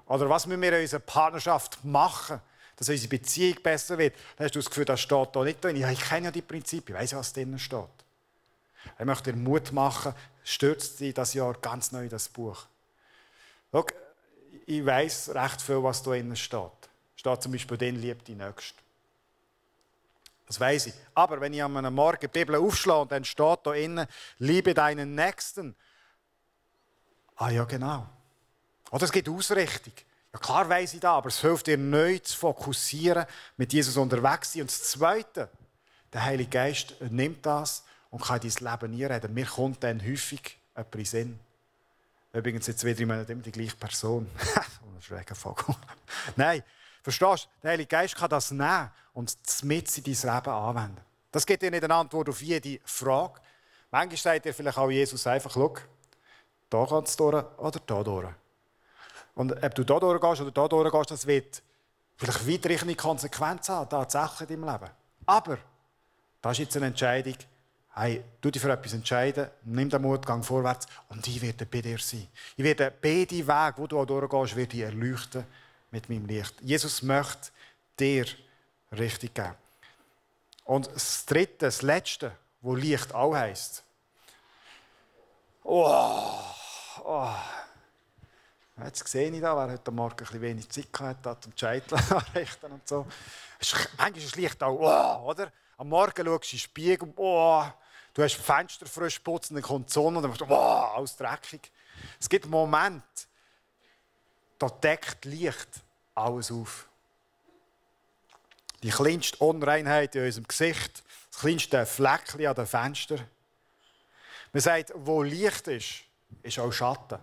[0.06, 2.41] Oder was müssen wir in unserer Partnerschaft machen,
[2.76, 4.15] dass unsere Beziehung besser wird?
[4.36, 5.78] Dann hast du das Gefühl, das steht da nicht drin.
[5.78, 7.86] Ja, ich kenne ja die Prinzipien, ich weiß, was drin steht.
[9.00, 12.65] Ich möchte dir Mut machen, stürzt dich das Jahr ganz neu in das Buch.
[13.71, 13.86] Schau,
[14.65, 16.89] ich weiß recht viel, was da drin steht.
[17.15, 18.82] Steht zum Beispiel, den liebt die Nächste.
[20.52, 20.94] Das weiß ich.
[21.14, 24.06] Aber wenn ich am Morgen die Bibel aufschlage und dann steht da innen,
[24.38, 25.74] liebe deinen Nächsten.
[27.38, 28.06] Ah ja, genau.
[28.92, 29.94] Oder es gibt Ausrichtung.
[30.34, 34.52] Ja, klar weiß ich da, aber es hilft dir neu zu fokussieren, mit Jesus unterwegs
[34.52, 34.62] zu sein.
[34.64, 35.50] Und das Zweite,
[36.12, 39.34] der Heilige Geist nimmt das und kann dein Leben einreden.
[39.34, 41.40] Mir kommt dann häufig jemand in Sinn.
[42.34, 44.30] Übrigens jetzt wieder immer die gleiche Person.
[45.00, 45.76] schräger Vogel.
[46.36, 46.62] Nein,
[47.02, 47.50] verstehst du?
[47.64, 51.02] Der Heilige Geist kann das nehmen und mit in dein Leben anwenden.
[51.32, 53.40] Das gibt dir nicht eine Antwort auf jede Frage.
[53.90, 55.76] Manchmal sagt dir vielleicht auch Jesus einfach, schau,
[56.70, 58.34] da geht es durch oder da durch.
[59.36, 61.62] Und ob du da durchgehst oder da durchgehst, das wird
[62.18, 64.92] vielleicht weitreichende Konsequenzen haben, tatsächlich in deinem Leben.
[65.26, 65.58] Aber
[66.42, 67.36] das ist jetzt eine Entscheidung,
[67.94, 71.82] hey, du dich für etwas entscheiden, nimm den Mut, gang vorwärts und ich werde bei
[71.82, 72.28] dir sein.
[72.56, 75.46] Ich werde beide Wege, wo du auch durchgehst, werde ich erleuchten
[75.92, 76.56] mit meinem Licht.
[76.62, 77.52] Jesus möchte
[78.00, 78.26] dir
[78.92, 79.56] richtig geben.
[80.66, 83.84] Und das Dritte, das Letzte, wo Licht auch heisst.
[85.64, 86.34] Oh,
[87.04, 87.36] oh.
[88.84, 92.72] Jetzt sehe ich da, wer heute Morgen ein wenig Zeit hatte, um die Scheitel anrichten
[92.72, 93.06] und so.
[93.98, 95.52] Manchmal ist das Licht auch, oh, oder?
[95.78, 97.64] Am Morgen schaust du in den Spiegel, oh,
[98.14, 101.16] du hast Fenster frisch putzen, dann kommt die Sonne und dann machst du, oh, alles
[101.16, 101.72] dreckig.
[102.20, 103.04] Es gibt Momente,
[104.62, 105.69] da deckt Licht
[106.15, 106.88] alles auf.
[108.84, 113.28] Die kleinste Unreinheit in unserem Gesicht, das kleinste Fleckchen an den Fenstern.
[114.54, 116.04] Man sagt, wo Licht ist,
[116.43, 117.19] ist auch Schatten.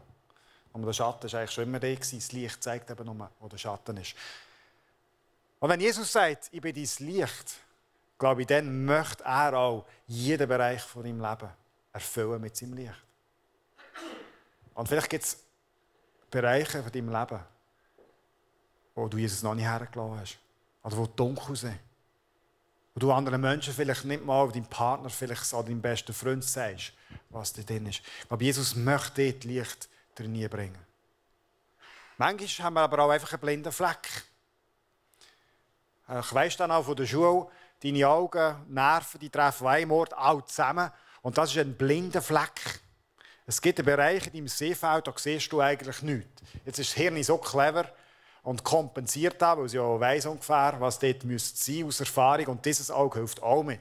[0.72, 1.92] Und der Schatten war eigentlich schon immer da.
[1.94, 4.14] Das Licht zeigt eben nur, wo der Schatten ist.
[5.60, 7.54] Und wenn Jesus sagt, ich bin dein Licht,
[8.18, 11.50] glaube ich, dann möchte er auch jeden Bereich von deinem Leben
[11.92, 13.02] erfüllen mit seinem Licht.
[14.74, 15.36] Und vielleicht gibt es
[16.30, 17.40] Bereiche von deinem Leben,
[18.94, 20.38] wo du Jesus noch nicht hergelassen hast.
[20.82, 21.78] Oder wo dunkel sind.
[22.94, 26.92] Wo du anderen Menschen vielleicht nicht mal, deinem Partner, vielleicht an deinem besten Freund sagst,
[27.30, 28.02] was da drin ist.
[28.28, 30.78] Aber Jesus möchte dort Licht drin bringen.
[32.16, 34.24] Manchmal haben wir aber auch einfach einen blinden Fleck.
[36.20, 37.46] Ich weiss dann auch von der Schule,
[37.82, 40.90] deine Augen, Nerven, die treffen einem Ort alle zusammen.
[41.22, 42.80] Und das ist ein blinder Fleck.
[43.48, 46.42] Es gibt einen Bereich in deinem Seefeld, da siehst du eigentlich nichts.
[46.66, 47.86] Jetzt ist das Hirn so clever
[48.42, 52.44] und kompensiert das, weil es ja weiss ungefähr, was dort müsste sein aus Erfahrung.
[52.48, 53.80] Und dieses Auge hilft auch mit.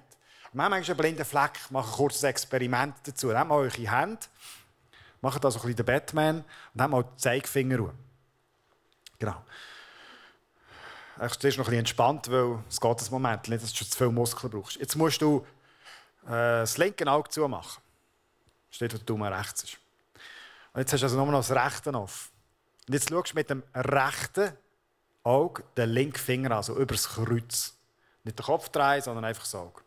[0.53, 3.27] wir haben einen blinden Fleck, machen ein kurzes Experiment dazu.
[3.27, 4.21] Nehmt mal eure Hände,
[5.19, 7.93] macht also ein bisschen den Batman und nehmt mal die Zeigefinger
[9.19, 9.43] Genau.
[11.19, 13.97] Es ist noch ein bisschen entspannt, weil es geht ein Moment, nicht, dass du zu
[13.97, 14.77] viel Muskeln brauchst.
[14.77, 15.45] Jetzt musst du
[16.25, 17.82] äh, das linke Auge zumachen.
[18.69, 19.77] Steht, wo der Daumen rechts ist.
[20.73, 22.32] Und jetzt hast du also nur noch das rechte auf.
[22.88, 24.53] Und jetzt schaust du mit dem rechten
[25.23, 27.75] Auge den linken Finger an, also über das Kreuz.
[28.23, 29.82] Nicht den Kopf drehen, sondern einfach das Auge.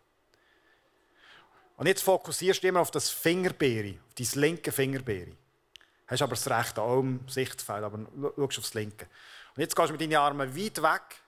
[1.76, 5.32] Und jetzt fokussierst du immer auf das Fingerbeere, auf dein linke Fingerbeere.
[6.06, 8.00] hast aber das rechte Auge im Sichtfeld, aber
[8.36, 9.06] schaust aufs linke.
[9.56, 11.20] Und jetzt gehst du mit deinen Armen weit weg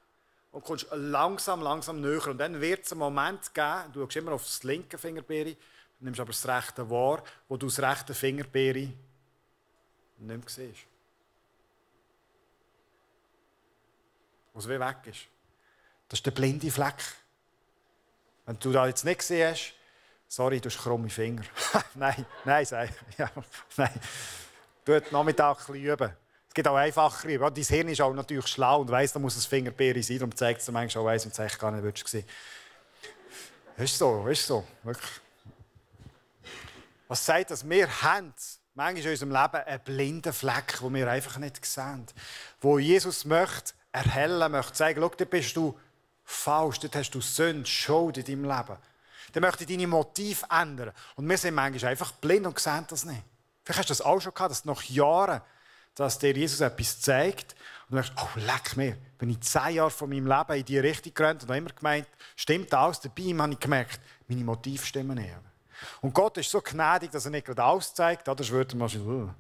[0.50, 2.26] und kommst langsam, langsam näher.
[2.26, 5.56] Und dann wird es einen Moment geben, du schaust immer auf das linke Fingerbeere,
[6.02, 8.96] nimmst aber das rechte wahr, wo du das rechte Fingerbeere nicht
[10.18, 10.86] mehr siehst.
[14.52, 15.20] Wo es wie weg ist.
[16.08, 17.02] Das ist der blinde Fleck.
[18.44, 19.74] Wenn du das jetzt nicht hast,
[20.28, 21.44] sorry, du hast krumme Finger.
[21.94, 23.30] nein, nein, sag ja,
[23.76, 24.00] nein.
[24.84, 26.16] Du musst Nachmittag ein üben.
[26.48, 27.54] Es gibt auch einfacher Übungen.
[27.54, 30.18] Dein Hirn ist auch natürlich schlau und weiss, da muss ein Fingerbeere sein.
[30.18, 32.26] Darum zeigt es dir manchmal auch weiss und es gar nicht würdest sehen.
[33.78, 34.66] Ist so, ist so.
[34.82, 35.21] Wirklich.
[37.12, 37.68] Was sagt das?
[37.68, 38.32] Wir haben
[38.72, 42.06] manchmal in unserem Leben einen blinden Fleck, den wir einfach nicht sehen.
[42.58, 45.78] Wo Jesus möchte erhellen, möchte sagen, schau, da bist du
[46.24, 48.78] falsch, dort hast du Sünde, Schuld in deinem Leben.
[49.30, 50.92] Dann möchte deine Motive ändern.
[51.14, 53.22] Und wir sind manchmal einfach blind und sehen das nicht.
[53.62, 55.42] Vielleicht hast du das auch schon gehabt, dass nach Jahren,
[55.94, 57.54] dass dir Jesus etwas zeigt
[57.90, 60.82] und du denkst, oh, leck mir, bin ich zehn Jahre von meinem Leben in diese
[60.82, 65.18] Richtung gerannt und habe immer gemeint, stimmt alles, dabei habe ich gemerkt, meine Motive stimmen
[65.18, 65.51] nicht.
[66.00, 69.34] Und Gott ist so gnädig, dass er nicht gerade alles zeigt, das würde man schon,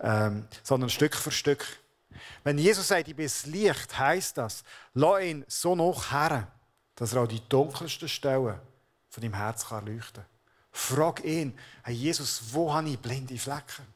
[0.00, 1.64] ähm, sondern Stück für Stück.
[2.44, 6.48] Wenn Jesus sagt, ich bin das Licht, heisst das, lass ihn so noch her,
[6.96, 8.58] dass er auch die dunkelsten Stellen
[9.08, 10.30] von deinem Herz kann leuchten kann.
[10.72, 13.86] Frag ihn, hey Jesus, wo habe ich blinde Flecken?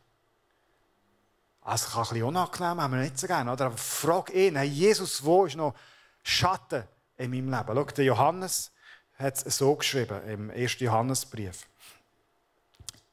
[1.62, 3.66] Also kann ein bisschen unangenehm, haben wir nicht so gerne, oder?
[3.66, 5.74] Aber frag ihn, hey Jesus, wo ist noch
[6.22, 6.84] Schatten
[7.16, 7.74] in meinem Leben?
[7.74, 8.72] Schau, der Johannes
[9.18, 10.80] hat es so geschrieben im 1.
[10.80, 11.66] Johannesbrief.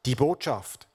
[0.05, 0.87] Die Botschaft,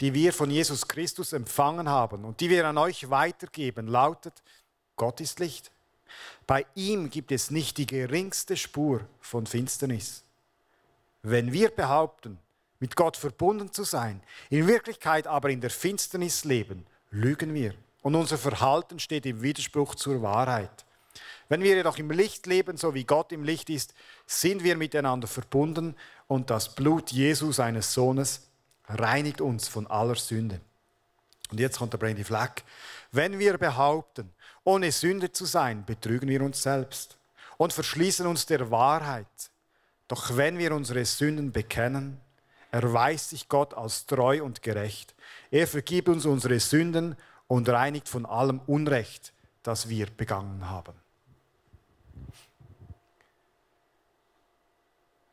[0.00, 4.42] die wir von Jesus Christus empfangen haben und die wir an euch weitergeben, lautet,
[4.96, 5.70] Gott ist Licht.
[6.46, 10.24] Bei ihm gibt es nicht die geringste Spur von Finsternis.
[11.22, 12.38] Wenn wir behaupten,
[12.80, 17.74] mit Gott verbunden zu sein, in Wirklichkeit aber in der Finsternis leben, lügen wir.
[18.02, 20.86] Und unser Verhalten steht im Widerspruch zur Wahrheit.
[21.50, 23.92] Wenn wir jedoch im Licht leben, so wie Gott im Licht ist,
[24.26, 25.96] sind wir miteinander verbunden
[26.30, 28.46] und das Blut Jesu, seines Sohnes,
[28.86, 30.60] reinigt uns von aller Sünde.
[31.50, 32.62] Und jetzt kommt der Brandy Fleck.
[33.10, 37.18] Wenn wir behaupten, ohne Sünde zu sein, betrügen wir uns selbst
[37.56, 39.26] und verschließen uns der Wahrheit.
[40.06, 42.20] Doch wenn wir unsere Sünden bekennen,
[42.70, 45.16] erweist sich Gott als treu und gerecht.
[45.50, 47.16] Er vergibt uns unsere Sünden
[47.48, 49.32] und reinigt von allem Unrecht,
[49.64, 50.94] das wir begangen haben.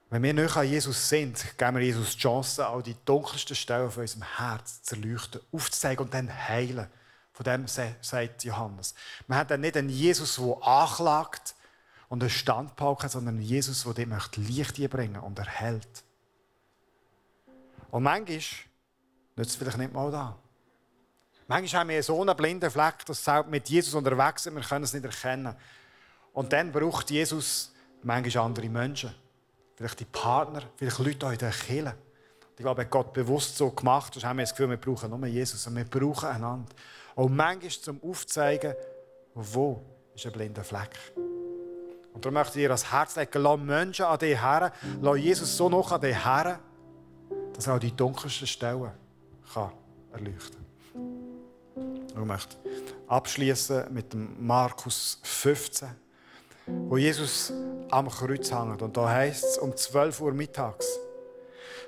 [0.10, 3.92] Wenn wir nicht an Jesus sind, geben wir Jesus die Chance, auch die dunkelsten Stellen
[3.92, 6.88] von unserem Herz zu erleuchten, aufzuzeigen und dann heilen.
[7.34, 8.96] Von dem sagt Johannes.
[9.28, 11.56] Man hat dann nicht einen Jesus, der anklagt
[12.08, 16.04] und einen Standpauke hat, sondern einen Jesus, der dem Licht bringen und erhält.
[17.92, 18.40] Und manchmal
[19.36, 20.38] nützt es vielleicht nicht mal da.
[21.48, 24.86] Manchmal haben wir so einen blinden Fleck, dass wir mit Jesus unterwegs sind, wir können
[24.86, 25.54] es nicht erkennen.
[26.34, 29.14] Und dann braucht Jesus manchmal andere Menschen
[29.78, 31.96] vielleicht die Partner, vielleicht Leute in der Kirche.
[32.58, 35.28] Ich glaube, hat Gott bewusst so gemacht, sonst haben wir das Gefühl, wir brauchen nur
[35.28, 36.74] Jesus und wir brauchen einander.
[37.14, 38.74] Und manchmal zum Aufzeigen,
[39.36, 39.84] wo
[40.16, 40.90] ist ein blinder Fleck.
[41.16, 45.56] Und darum möchte ich dir das Herz legen, lass Menschen an dich her, lass Jesus
[45.56, 46.60] so noch an dich her,
[47.54, 48.92] dass er auch die dunkelsten Stellen
[49.54, 49.72] kann
[50.12, 52.08] erleuchten kann.
[52.10, 52.58] Ich möchte
[53.08, 55.90] abschließen mit Markus 15
[56.68, 57.54] wo Jesus
[57.90, 58.82] am Kreuz hängt.
[58.82, 61.00] Und da heißt es um 12 Uhr mittags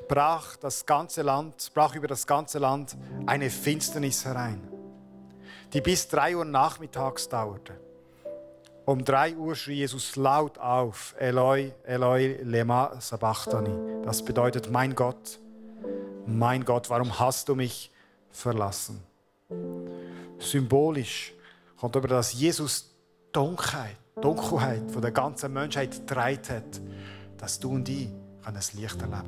[0.09, 4.67] brach das ganze Land, brach über das ganze Land eine Finsternis herein,
[5.71, 7.79] die bis 3 Uhr nachmittags dauerte.
[8.85, 14.03] Um 3 Uhr schrie Jesus laut auf, Eloi, Eloi, lema sabachthani.
[14.03, 15.39] Das bedeutet, mein Gott,
[16.25, 17.91] mein Gott, warum hast du mich
[18.31, 19.03] verlassen?
[20.39, 21.33] Symbolisch
[21.77, 22.89] kommt über das Jesus
[23.31, 26.81] Dunkelheit Dunkelheit von der ganzen Menschheit getragen hat,
[27.37, 28.09] dass du und ich
[28.53, 29.23] das Licht erleben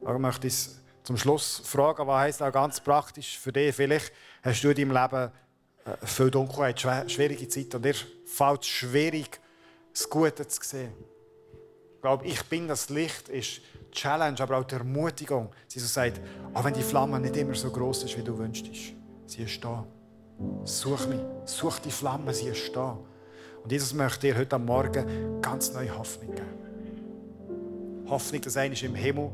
[0.00, 0.14] können.
[0.14, 0.68] Ich möchte ich
[1.02, 3.74] zum Schluss fragen, was heisst auch ganz praktisch für dich?
[3.74, 4.12] Vielleicht
[4.42, 5.30] hast du in deinem Leben
[5.84, 9.40] äh, viel Dunkelheit, schwierige Zeit und dir fällt es schwierig,
[9.92, 10.92] das Gute zu sehen.
[11.94, 15.50] Ich glaube, ich bin das Licht, ist die Challenge, aber auch die Ermutigung.
[15.68, 16.20] Sie so sagt,
[16.54, 18.66] auch wenn die Flamme nicht immer so groß ist, wie du wünschst,
[19.26, 19.86] sie ist da.
[20.64, 22.98] Such mich, such die Flamme, sie ist da.
[23.62, 28.06] Und Jesus möchte dir heute Morgen ganz neue Hoffnung geben.
[28.08, 29.30] Hoffnung, dass einer im Himmel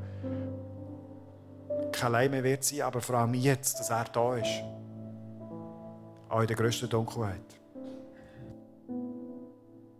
[1.92, 4.62] kein allein mehr wird sein, aber vor allem jetzt, dass er da ist.
[6.28, 7.44] Auch in der grössten Dunkelheit.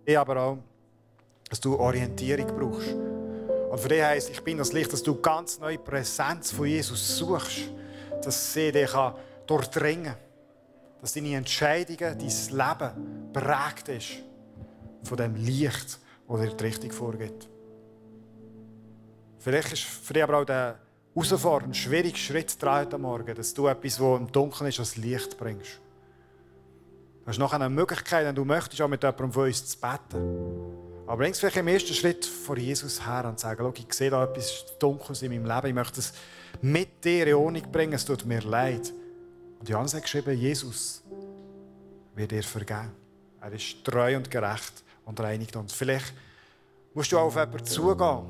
[0.05, 0.59] Ich aber auch,
[1.49, 2.95] dass du Orientierung brauchst.
[3.71, 7.19] Und für dich heisst, ich bin das Licht, dass du ganz neue Präsenz von Jesus
[7.19, 7.71] suchst.
[8.23, 8.91] Dass sie dich
[9.47, 10.32] durchdringen kann.
[11.03, 14.23] Dass deine Entscheidungen, dein Leben prägt ist
[15.03, 17.49] von dem Licht, das dir die Richtung vorgibt.
[19.41, 20.79] Vielleicht ist für dich aber auch der
[21.13, 24.97] Herausforderung, ein schwieriger Schritt dran heute Morgen, dass du etwas, das im Dunkeln ist, als
[24.97, 25.81] Licht bringst.
[27.23, 31.03] Du hast noch eine Möglichkeit, wenn du möchtest, auch mit jemandem von uns zu beten.
[31.09, 34.23] Aber bring es vielleicht im ersten Schritt vor Jesus her und sagen, ich sehe da
[34.23, 36.13] etwas Dunkles in meinem Leben, ich möchte es
[36.61, 38.93] mit dir in Ordnung bringen, es tut mir leid.
[39.63, 41.05] Und Johannes hat geschrieben, Jesus
[42.17, 42.91] wird dir vergeben.
[43.41, 45.73] Er ist treu und gerecht und reinigt uns.
[45.73, 46.13] Vielleicht
[46.95, 48.25] musst du auf jemanden zugehen,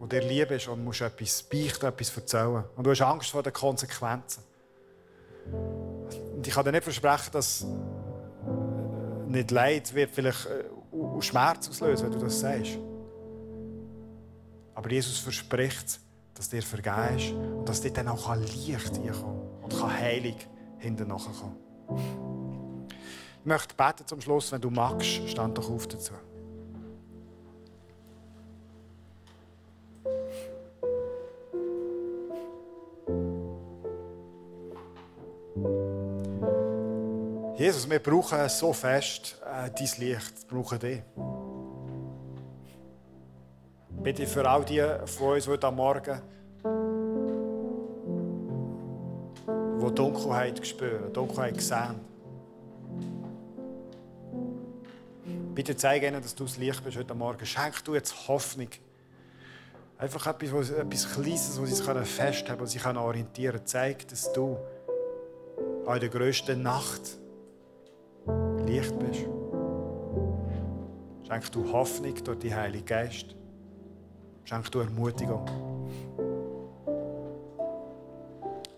[0.00, 2.64] der dir lieb ist und musst etwas beichten, etwas erzählen.
[2.74, 4.42] Und du hast Angst vor den Konsequenzen.
[5.52, 7.66] Und ich kann dir nicht versprechen, dass
[9.28, 10.64] nicht Leid wird vielleicht äh,
[11.20, 12.78] Schmerz auslösen, wenn du das sagst.
[14.74, 16.00] Aber Jesus verspricht,
[16.32, 20.36] dass dir vergeben ist und dass dir dann auch Licht reinkommen und kann Heilung
[20.78, 21.56] hinten kommen.
[23.40, 26.12] Ich möchte beten zum Schluss, wenn du magst, stand doch auf dazu.
[37.56, 41.02] Jesus, wir brauchen so fest äh, dein Licht, wir brauchen dich.
[44.02, 46.20] Bitte für all die von uns, heute Morgen
[49.90, 52.00] die Dunkelheit spüren, Dunkelheit sehen.
[55.54, 57.46] Bitte zeige ihnen, dass du das Licht bist heute Morgen.
[57.46, 58.68] Schenk du jetzt Hoffnung.
[59.98, 63.66] Einfach etwas, etwas Kleines, wo sie sich festhalten können, wo sie sich orientieren können.
[63.66, 64.56] Zeig, dass du
[65.86, 67.18] in der grössten Nacht
[68.66, 69.26] Licht bist.
[71.28, 73.36] Schenk du Hoffnung durch die Heilige Geist.
[74.44, 75.73] Schenk du Ermutigung.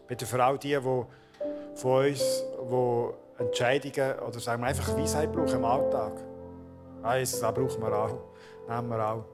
[0.07, 5.57] Bitte für all die, die von uns, die Entscheidungen oder sagen wir einfach Weisheit brauchen
[5.57, 6.13] im Alltag.
[7.03, 8.19] Ah, Jesus, das brauchen wir auch.
[8.69, 9.25] Nehmen wir auch.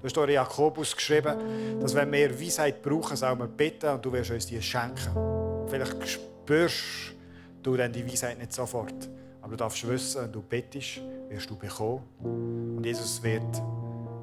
[0.00, 4.12] Du hast in Jakobus geschrieben, dass wenn wir Weisheit brauchen, sollen wir bitten und du
[4.12, 5.66] wirst uns die schenken.
[5.68, 7.14] Vielleicht spürst
[7.62, 9.10] du dann die Weisheit nicht sofort.
[9.42, 12.02] Aber du darfst wissen, wenn du bettest, wirst du bekommen.
[12.22, 13.62] Und Jesus wird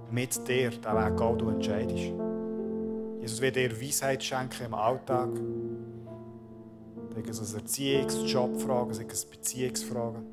[0.09, 2.26] mit dir den Weg gehen, du entscheidest.
[3.27, 5.27] Jesus wird dir Weisheit schenken im Alltag.
[7.13, 10.23] Sei es Erziehungs-, Jobfragen, sei es Beziehungsfragen.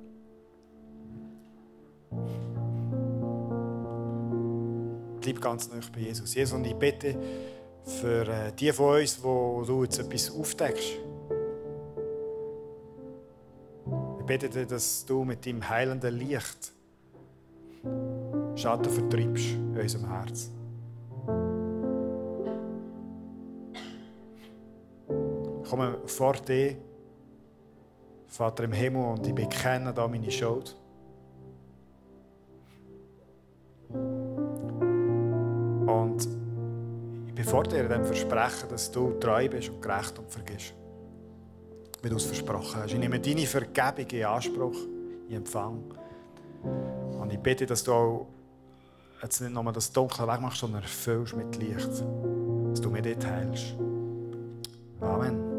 [5.21, 6.37] Bleib ganz nah bei Jesus.
[6.37, 7.17] Jesus, und ich bitte
[7.83, 10.93] für äh, die von uns, wo du jetzt etwas aufdeckst,
[14.21, 16.73] Ich bete dir, dass du mit deinem heilenden Licht
[18.55, 20.51] Schatten vertreibst in unserem Herz.
[25.75, 26.77] Komme vor dir,
[28.29, 30.77] Vater im Himmel, und ich bekenne da meine Schuld.
[35.87, 36.29] Und
[37.37, 40.75] ich dir dem Versprechen, dass du treu bist und gerecht und vergisst
[42.03, 42.93] wie du es versprochen hast.
[42.93, 44.77] Ich nehme deine Vergebung in Anspruch,
[45.27, 45.83] in Empfang.
[47.19, 48.27] Und ich bitte, dass du auch
[49.23, 51.89] jetzt nicht nur das Dunkle wegmachst, sondern erfüllst mit Licht.
[52.71, 53.75] Dass du mir dort heilst.
[55.01, 55.54] Amen.